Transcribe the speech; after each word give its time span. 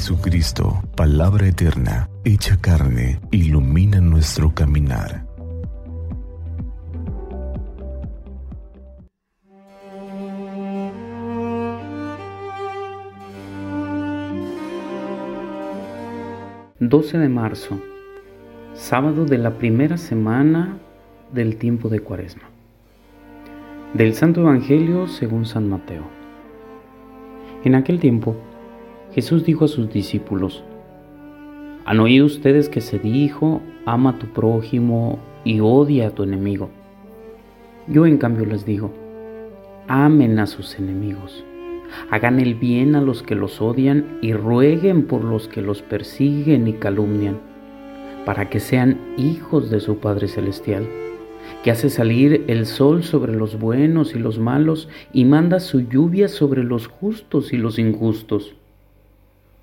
Jesucristo, 0.00 0.82
palabra 0.96 1.46
eterna, 1.46 2.08
hecha 2.24 2.56
carne, 2.58 3.20
ilumina 3.30 4.00
nuestro 4.00 4.54
caminar. 4.54 5.26
...12 16.80 17.18
de 17.18 17.28
marzo... 17.28 17.78
...sábado 18.72 19.26
de 19.26 19.36
la 19.36 19.58
primera 19.58 19.98
semana... 19.98 20.78
...del 21.30 21.56
tiempo 21.56 21.90
de 21.90 22.00
cuaresma... 22.00 22.44
...del 23.92 24.14
Santo 24.14 24.40
Evangelio 24.40 25.08
según 25.08 25.44
San 25.44 25.68
Mateo... 25.68 26.04
...en 27.64 27.74
aquel 27.74 28.00
tiempo... 28.00 28.34
Jesús 29.12 29.44
dijo 29.44 29.64
a 29.64 29.68
sus 29.68 29.92
discípulos, 29.92 30.62
¿han 31.84 31.98
oído 31.98 32.26
ustedes 32.26 32.68
que 32.68 32.80
se 32.80 33.00
dijo, 33.00 33.60
ama 33.84 34.10
a 34.10 34.18
tu 34.18 34.28
prójimo 34.28 35.18
y 35.44 35.58
odia 35.58 36.08
a 36.08 36.10
tu 36.10 36.22
enemigo? 36.22 36.70
Yo 37.88 38.06
en 38.06 38.18
cambio 38.18 38.46
les 38.46 38.64
digo, 38.64 38.92
amen 39.88 40.38
a 40.38 40.46
sus 40.46 40.78
enemigos, 40.78 41.44
hagan 42.10 42.38
el 42.38 42.54
bien 42.54 42.94
a 42.94 43.00
los 43.00 43.24
que 43.24 43.34
los 43.34 43.60
odian 43.60 44.18
y 44.22 44.32
rueguen 44.32 45.06
por 45.08 45.24
los 45.24 45.48
que 45.48 45.60
los 45.60 45.82
persiguen 45.82 46.68
y 46.68 46.74
calumnian, 46.74 47.40
para 48.24 48.48
que 48.48 48.60
sean 48.60 48.96
hijos 49.16 49.70
de 49.70 49.80
su 49.80 49.98
Padre 49.98 50.28
Celestial, 50.28 50.88
que 51.64 51.72
hace 51.72 51.90
salir 51.90 52.44
el 52.46 52.64
sol 52.64 53.02
sobre 53.02 53.34
los 53.34 53.58
buenos 53.58 54.14
y 54.14 54.20
los 54.20 54.38
malos 54.38 54.88
y 55.12 55.24
manda 55.24 55.58
su 55.58 55.80
lluvia 55.80 56.28
sobre 56.28 56.62
los 56.62 56.86
justos 56.86 57.52
y 57.52 57.56
los 57.56 57.80
injustos. 57.80 58.54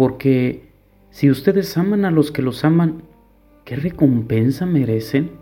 Porque 0.00 0.72
si 1.10 1.30
ustedes 1.30 1.76
aman 1.76 2.06
a 2.06 2.10
los 2.10 2.32
que 2.32 2.40
los 2.40 2.64
aman, 2.64 3.02
¿qué 3.66 3.76
recompensa 3.76 4.64
merecen? 4.64 5.32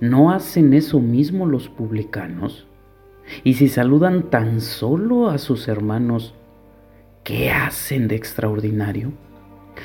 ¿No 0.00 0.32
hacen 0.32 0.74
eso 0.74 0.98
mismo 0.98 1.46
los 1.46 1.68
publicanos? 1.68 2.66
Y 3.44 3.54
si 3.54 3.68
saludan 3.68 4.30
tan 4.30 4.60
solo 4.60 5.28
a 5.28 5.38
sus 5.38 5.68
hermanos, 5.68 6.34
¿qué 7.22 7.52
hacen 7.52 8.08
de 8.08 8.16
extraordinario? 8.16 9.12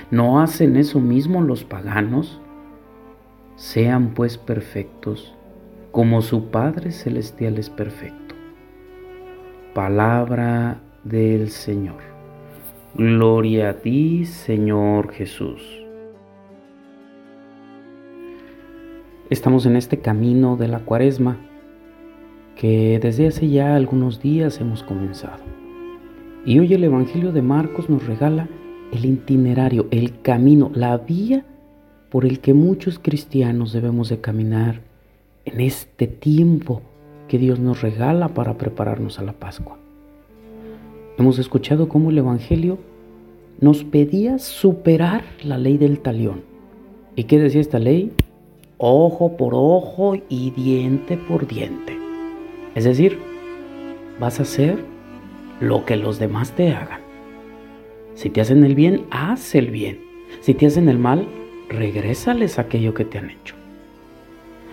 ¿No 0.09 0.41
hacen 0.41 0.75
eso 0.75 0.99
mismo 0.99 1.43
los 1.43 1.63
paganos? 1.63 2.41
Sean 3.57 4.15
pues 4.15 4.39
perfectos, 4.39 5.35
como 5.91 6.23
su 6.23 6.45
Padre 6.49 6.93
Celestial 6.93 7.59
es 7.59 7.69
perfecto. 7.69 8.33
Palabra 9.75 10.81
del 11.03 11.51
Señor. 11.51 12.08
Gloria 12.95 13.69
a 13.69 13.73
ti, 13.75 14.25
Señor 14.25 15.11
Jesús. 15.11 15.61
Estamos 19.29 19.67
en 19.67 19.75
este 19.75 19.99
camino 19.99 20.57
de 20.57 20.67
la 20.67 20.79
cuaresma 20.79 21.37
que 22.55 22.99
desde 22.99 23.27
hace 23.27 23.47
ya 23.47 23.75
algunos 23.75 24.21
días 24.21 24.59
hemos 24.59 24.81
comenzado. 24.81 25.43
Y 26.47 26.57
hoy 26.57 26.73
el 26.73 26.83
Evangelio 26.83 27.31
de 27.31 27.43
Marcos 27.43 27.91
nos 27.91 28.07
regala 28.07 28.49
el 28.91 29.05
itinerario, 29.05 29.87
el 29.91 30.21
camino, 30.21 30.71
la 30.73 30.97
vía 30.97 31.45
por 32.09 32.25
el 32.25 32.39
que 32.39 32.55
muchos 32.55 32.97
cristianos 32.97 33.71
debemos 33.71 34.09
de 34.09 34.19
caminar 34.19 34.81
en 35.45 35.61
este 35.61 36.07
tiempo 36.07 36.81
que 37.27 37.37
Dios 37.37 37.59
nos 37.59 37.83
regala 37.83 38.29
para 38.29 38.57
prepararnos 38.57 39.19
a 39.19 39.23
la 39.23 39.33
Pascua. 39.33 39.77
Hemos 41.19 41.37
escuchado 41.37 41.89
cómo 41.89 42.11
el 42.11 42.17
Evangelio 42.17 42.77
nos 43.59 43.83
pedía 43.83 44.39
superar 44.39 45.25
la 45.43 45.57
ley 45.57 45.77
del 45.77 45.99
talión. 45.99 46.43
¿Y 47.17 47.25
qué 47.25 47.37
decía 47.37 47.59
esta 47.59 47.77
ley? 47.77 48.13
Ojo 48.77 49.35
por 49.35 49.53
ojo 49.53 50.15
y 50.29 50.51
diente 50.51 51.17
por 51.17 51.45
diente. 51.45 51.97
Es 52.73 52.85
decir, 52.85 53.19
vas 54.17 54.39
a 54.39 54.43
hacer 54.43 54.77
lo 55.59 55.83
que 55.83 55.97
los 55.97 56.19
demás 56.19 56.53
te 56.53 56.71
hagan. 56.71 57.01
Si 58.13 58.29
te 58.29 58.39
hacen 58.39 58.63
el 58.63 58.75
bien, 58.75 59.03
haz 59.11 59.55
el 59.55 59.71
bien. 59.71 59.99
Si 60.39 60.53
te 60.53 60.67
hacen 60.67 60.87
el 60.87 60.99
mal, 60.99 61.27
regrésales 61.67 62.57
aquello 62.59 62.93
que 62.93 63.03
te 63.03 63.17
han 63.17 63.31
hecho. 63.31 63.55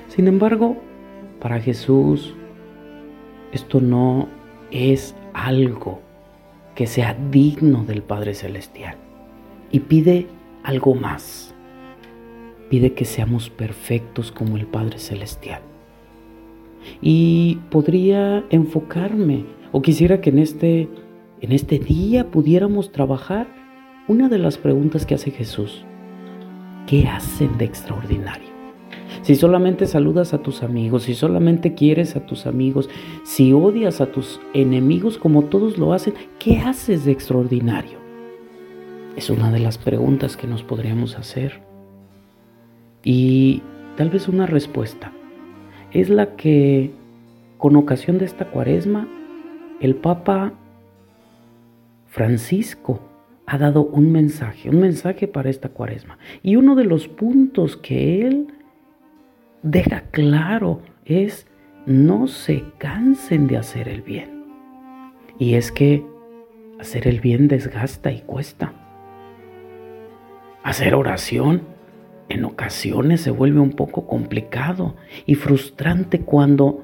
Sin 0.07 0.29
embargo, 0.29 0.77
para 1.41 1.59
Jesús, 1.59 2.35
esto 3.51 3.81
no 3.81 4.29
es 4.71 5.17
algo 5.33 6.06
que 6.77 6.87
sea 6.87 7.17
digno 7.33 7.85
del 7.85 8.03
Padre 8.03 8.35
Celestial. 8.35 8.97
Y 9.73 9.81
pide 9.81 10.29
algo 10.63 10.95
más. 10.95 11.55
Pide 12.71 12.93
que 12.93 13.05
seamos 13.05 13.51
perfectos 13.51 14.31
como 14.31 14.57
el 14.57 14.67
Padre 14.67 14.99
Celestial. 14.99 15.63
Y 17.01 17.59
podría 17.71 18.45
enfocarme, 18.51 19.45
o 19.73 19.83
quisiera 19.83 20.21
que 20.21 20.31
en 20.31 20.39
este, 20.39 20.89
en 21.41 21.51
este 21.51 21.81
día 21.81 22.31
pudiéramos 22.31 22.93
trabajar 22.93 23.49
una 24.07 24.29
de 24.29 24.39
las 24.39 24.59
preguntas 24.59 25.07
que 25.07 25.15
hace 25.15 25.33
Jesús. 25.33 25.85
¿Qué 26.87 27.09
hacen 27.09 27.59
de 27.59 27.65
extraordinario? 27.65 28.46
Si 29.27 29.35
solamente 29.35 29.87
saludas 29.87 30.35
a 30.35 30.39
tus 30.39 30.63
amigos, 30.63 31.03
si 31.03 31.15
solamente 31.17 31.75
quieres 31.75 32.15
a 32.15 32.25
tus 32.25 32.47
amigos, 32.47 32.89
si 33.25 33.53
odias 33.53 34.01
a 34.01 34.07
tus 34.07 34.41
enemigos 34.55 35.19
como 35.19 35.47
todos 35.47 35.79
lo 35.79 35.93
hacen, 35.93 36.15
¿qué 36.39 36.59
haces 36.61 37.05
de 37.05 37.11
extraordinario? 37.11 37.99
Es 39.17 39.29
una 39.29 39.51
de 39.51 39.59
las 39.59 39.79
preguntas 39.79 40.37
que 40.37 40.47
nos 40.47 40.63
podríamos 40.63 41.19
hacer. 41.19 41.61
Y 43.03 43.65
tal 43.97 44.11
vez 44.11 44.29
una 44.29 44.47
respuesta 44.47 45.11
es 45.91 46.09
la 46.09 46.37
que 46.37 46.93
con 47.59 47.75
ocasión 47.75 48.19
de 48.19 48.27
esta 48.27 48.45
cuaresma 48.53 49.09
el 49.81 49.97
Papa 49.97 50.53
Francisco 52.07 53.01
ha 53.45 53.59
dado 53.59 53.83
un 53.83 54.13
mensaje, 54.13 54.71
un 54.71 54.79
mensaje 54.79 55.27
para 55.27 55.51
esta 55.51 55.71
cuaresma. 55.71 56.17
Y 56.45 56.55
uno 56.55 56.77
de 56.77 56.85
los 56.85 57.09
puntos 57.09 57.77
que 57.77 58.25
él 58.25 58.53
deja 59.63 60.03
claro 60.11 60.81
es 61.05 61.47
no 61.87 62.27
se 62.27 62.65
cansen 62.79 63.47
de 63.47 63.57
hacer 63.57 63.89
el 63.89 64.03
bien. 64.03 64.45
Y 65.39 65.55
es 65.55 65.71
que 65.71 66.05
hacer 66.81 67.07
el 67.07 67.21
bien 67.21 67.49
desgasta 67.49 68.11
y 68.11 68.21
cuesta. 68.21 68.73
Hacer 70.63 70.95
oración 70.95 71.63
en 72.29 72.45
ocasiones 72.45 73.21
se 73.21 73.31
vuelve 73.31 73.61
un 73.61 73.71
poco 73.71 74.07
complicado 74.07 74.97
y 75.27 75.37
frustrante 75.37 76.21
cuando 76.21 76.83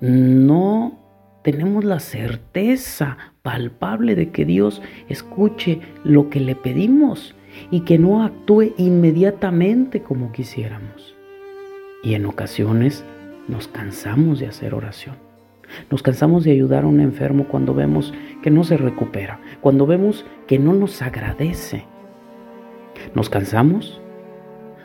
no 0.00 0.98
tenemos 1.42 1.84
la 1.84 2.00
certeza 2.00 3.18
palpable 3.42 4.14
de 4.14 4.30
que 4.30 4.44
Dios 4.44 4.80
escuche 5.08 5.80
lo 6.04 6.30
que 6.30 6.40
le 6.40 6.54
pedimos 6.54 7.34
y 7.70 7.80
que 7.80 7.98
no 7.98 8.22
actúe 8.22 8.72
inmediatamente 8.78 10.02
como 10.02 10.32
quisiéramos. 10.32 11.19
Y 12.02 12.14
en 12.14 12.26
ocasiones 12.26 13.04
nos 13.48 13.68
cansamos 13.68 14.40
de 14.40 14.46
hacer 14.46 14.74
oración. 14.74 15.16
Nos 15.90 16.02
cansamos 16.02 16.44
de 16.44 16.52
ayudar 16.52 16.84
a 16.84 16.88
un 16.88 17.00
enfermo 17.00 17.46
cuando 17.48 17.74
vemos 17.74 18.12
que 18.42 18.50
no 18.50 18.64
se 18.64 18.76
recupera, 18.76 19.40
cuando 19.60 19.86
vemos 19.86 20.26
que 20.46 20.58
no 20.58 20.72
nos 20.72 21.02
agradece. 21.02 21.84
Nos 23.14 23.28
cansamos 23.30 24.00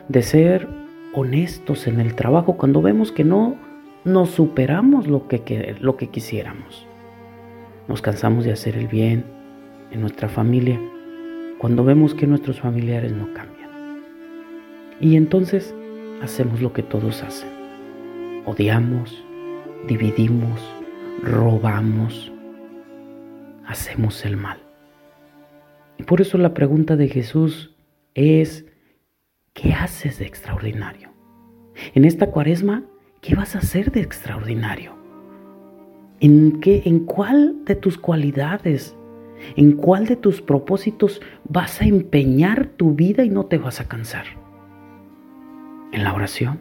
de 0.08 0.22
ser 0.22 0.68
honestos 1.12 1.86
en 1.86 2.00
el 2.00 2.14
trabajo 2.14 2.56
cuando 2.56 2.82
vemos 2.82 3.10
que 3.12 3.24
no 3.24 3.56
nos 4.04 4.30
superamos 4.30 5.08
lo 5.08 5.26
que, 5.26 5.76
lo 5.80 5.96
que 5.96 6.08
quisiéramos. 6.08 6.86
Nos 7.88 8.02
cansamos 8.02 8.44
de 8.44 8.52
hacer 8.52 8.76
el 8.76 8.88
bien 8.88 9.24
en 9.90 10.00
nuestra 10.00 10.28
familia 10.28 10.80
cuando 11.58 11.84
vemos 11.84 12.14
que 12.14 12.26
nuestros 12.26 12.60
familiares 12.60 13.12
no 13.12 13.32
cambian. 13.32 13.70
Y 15.00 15.16
entonces 15.16 15.74
hacemos 16.22 16.60
lo 16.60 16.72
que 16.72 16.82
todos 16.82 17.22
hacen. 17.22 17.48
Odiamos, 18.44 19.24
dividimos, 19.88 20.60
robamos, 21.22 22.32
hacemos 23.66 24.24
el 24.24 24.36
mal. 24.36 24.58
Y 25.98 26.02
por 26.02 26.20
eso 26.20 26.38
la 26.38 26.54
pregunta 26.54 26.96
de 26.96 27.08
Jesús 27.08 27.74
es, 28.14 28.66
¿qué 29.52 29.72
haces 29.72 30.18
de 30.18 30.26
extraordinario? 30.26 31.10
En 31.94 32.04
esta 32.04 32.30
cuaresma, 32.30 32.84
¿qué 33.20 33.34
vas 33.34 33.54
a 33.54 33.58
hacer 33.58 33.92
de 33.92 34.00
extraordinario? 34.00 34.94
¿En 36.20 36.60
qué, 36.60 36.82
en 36.86 37.00
cuál 37.00 37.64
de 37.64 37.74
tus 37.74 37.98
cualidades, 37.98 38.96
en 39.56 39.72
cuál 39.72 40.06
de 40.06 40.16
tus 40.16 40.40
propósitos 40.40 41.20
vas 41.44 41.82
a 41.82 41.86
empeñar 41.86 42.66
tu 42.66 42.94
vida 42.94 43.24
y 43.24 43.28
no 43.30 43.46
te 43.46 43.58
vas 43.58 43.80
a 43.80 43.88
cansar? 43.88 44.45
En 45.92 46.04
la 46.04 46.14
oración, 46.14 46.60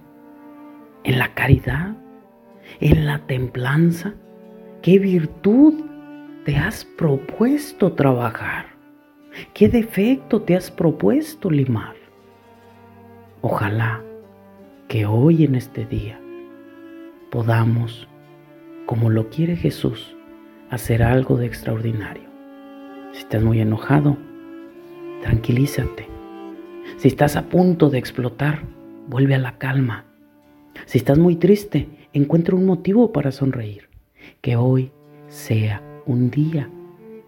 en 1.04 1.20
la 1.20 1.34
caridad, 1.34 1.96
en 2.80 3.06
la 3.06 3.20
templanza. 3.20 4.14
¿Qué 4.82 5.00
virtud 5.00 5.84
te 6.44 6.58
has 6.58 6.86
propuesto 6.86 7.94
trabajar? 7.94 8.68
¿Qué 9.54 9.68
defecto 9.68 10.42
te 10.42 10.56
has 10.56 10.72
propuesto 10.72 11.50
limar? 11.50 11.96
Ojalá 13.42 14.02
que 14.88 15.06
hoy 15.06 15.44
en 15.44 15.56
este 15.56 15.86
día 15.86 16.20
podamos, 17.32 18.08
como 18.86 19.10
lo 19.10 19.30
quiere 19.30 19.56
Jesús, 19.56 20.16
hacer 20.70 21.04
algo 21.04 21.38
de 21.38 21.46
extraordinario. 21.48 22.30
Si 23.12 23.20
estás 23.20 23.44
muy 23.44 23.60
enojado, 23.60 24.18
tranquilízate. 25.22 26.08
Si 26.98 27.08
estás 27.08 27.36
a 27.36 27.50
punto 27.50 27.90
de 27.90 27.98
explotar, 27.98 28.64
vuelve 29.08 29.36
a 29.36 29.40
la 29.40 29.58
calma. 29.58 30.06
Si 30.86 30.98
estás 30.98 31.18
muy 31.18 31.36
triste, 31.36 31.88
encuentra 32.14 32.56
un 32.56 32.66
motivo 32.66 33.12
para 33.12 33.32
sonreír. 33.32 33.90
Que 34.42 34.56
hoy 34.56 34.92
sea 35.28 35.82
un 36.06 36.30
día 36.30 36.70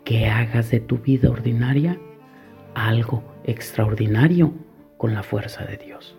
que 0.03 0.27
hagas 0.27 0.71
de 0.71 0.79
tu 0.79 0.97
vida 0.97 1.29
ordinaria 1.29 1.99
algo 2.73 3.23
extraordinario 3.43 4.53
con 4.97 5.13
la 5.13 5.23
fuerza 5.23 5.65
de 5.65 5.77
Dios. 5.77 6.15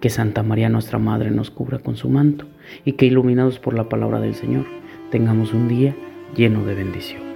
Que 0.00 0.10
Santa 0.10 0.42
María 0.42 0.68
nuestra 0.68 0.98
Madre 0.98 1.30
nos 1.30 1.50
cubra 1.50 1.78
con 1.78 1.96
su 1.96 2.08
manto 2.08 2.46
y 2.84 2.92
que 2.92 3.06
iluminados 3.06 3.58
por 3.58 3.74
la 3.74 3.88
palabra 3.88 4.20
del 4.20 4.34
Señor 4.34 4.66
tengamos 5.10 5.52
un 5.52 5.68
día 5.68 5.94
lleno 6.34 6.64
de 6.64 6.74
bendición. 6.74 7.35